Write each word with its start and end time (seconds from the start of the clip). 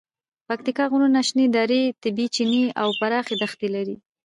پکتیکا 0.47 0.85
غرونه، 0.91 1.19
شنې 1.27 1.45
درې، 1.57 1.81
طبیعي 2.03 2.27
چینې 2.35 2.63
او 2.81 2.89
پراخې 2.99 3.35
دښتې 3.41 3.67
لري. 3.75 3.95